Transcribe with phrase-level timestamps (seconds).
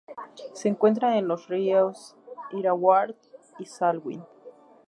[0.53, 2.15] Se encuentra en los ríos
[2.53, 3.13] Irrawaddy
[3.59, 4.23] y Salween.